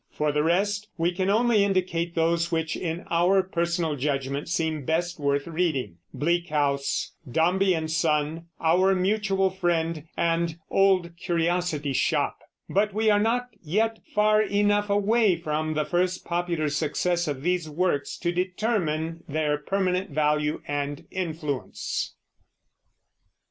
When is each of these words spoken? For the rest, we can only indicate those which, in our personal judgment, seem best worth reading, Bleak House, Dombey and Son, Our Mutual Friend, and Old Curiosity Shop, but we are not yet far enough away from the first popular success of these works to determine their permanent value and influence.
For 0.09 0.31
the 0.31 0.41
rest, 0.41 0.89
we 0.97 1.11
can 1.11 1.29
only 1.29 1.63
indicate 1.63 2.15
those 2.15 2.51
which, 2.51 2.75
in 2.75 3.05
our 3.11 3.43
personal 3.43 3.95
judgment, 3.95 4.49
seem 4.49 4.83
best 4.83 5.19
worth 5.19 5.45
reading, 5.45 5.97
Bleak 6.11 6.49
House, 6.49 7.11
Dombey 7.31 7.75
and 7.75 7.91
Son, 7.91 8.47
Our 8.59 8.95
Mutual 8.95 9.51
Friend, 9.51 10.03
and 10.17 10.57
Old 10.71 11.15
Curiosity 11.17 11.93
Shop, 11.93 12.39
but 12.67 12.95
we 12.95 13.11
are 13.11 13.19
not 13.19 13.49
yet 13.61 13.99
far 14.15 14.41
enough 14.41 14.89
away 14.89 15.35
from 15.35 15.75
the 15.75 15.85
first 15.85 16.25
popular 16.25 16.69
success 16.69 17.27
of 17.27 17.43
these 17.43 17.69
works 17.69 18.17
to 18.21 18.31
determine 18.31 19.23
their 19.29 19.59
permanent 19.59 20.09
value 20.09 20.63
and 20.67 21.05
influence. 21.11 22.15